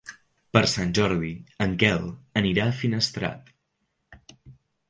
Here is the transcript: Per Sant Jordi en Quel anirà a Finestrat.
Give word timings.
Per 0.57 0.61
Sant 0.71 0.93
Jordi 0.99 1.29
en 1.67 1.77
Quel 1.83 2.09
anirà 2.43 2.65
a 2.71 2.75
Finestrat. 2.81 3.55